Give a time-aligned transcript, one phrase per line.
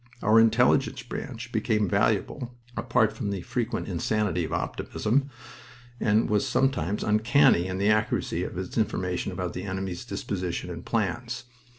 [0.23, 5.29] Our Intelligence branch became valuable (apart from a frequent insanity of optimism)
[5.99, 10.83] and was sometimes uncanny in the accuracy of its information about the enemy's disposition and
[10.83, 11.43] plans.